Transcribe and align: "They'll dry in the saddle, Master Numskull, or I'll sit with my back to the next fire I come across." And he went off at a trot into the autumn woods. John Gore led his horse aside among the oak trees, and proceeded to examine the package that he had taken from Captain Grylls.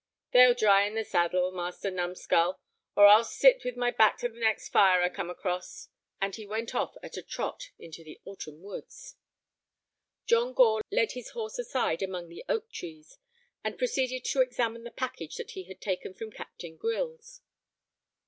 "They'll 0.33 0.55
dry 0.55 0.87
in 0.87 0.95
the 0.95 1.03
saddle, 1.05 1.51
Master 1.51 1.91
Numskull, 1.91 2.59
or 2.95 3.05
I'll 3.05 3.23
sit 3.23 3.63
with 3.63 3.77
my 3.77 3.91
back 3.91 4.17
to 4.17 4.29
the 4.29 4.39
next 4.39 4.69
fire 4.69 4.99
I 5.03 5.09
come 5.09 5.29
across." 5.29 5.89
And 6.19 6.35
he 6.35 6.43
went 6.47 6.73
off 6.73 6.95
at 7.03 7.17
a 7.17 7.21
trot 7.21 7.69
into 7.77 8.03
the 8.03 8.19
autumn 8.25 8.63
woods. 8.63 9.15
John 10.25 10.53
Gore 10.53 10.81
led 10.91 11.11
his 11.11 11.29
horse 11.37 11.59
aside 11.59 12.01
among 12.01 12.29
the 12.29 12.43
oak 12.49 12.71
trees, 12.71 13.19
and 13.63 13.77
proceeded 13.77 14.25
to 14.25 14.41
examine 14.41 14.85
the 14.85 14.89
package 14.89 15.35
that 15.35 15.51
he 15.51 15.65
had 15.65 15.79
taken 15.79 16.15
from 16.15 16.31
Captain 16.31 16.77
Grylls. 16.77 17.41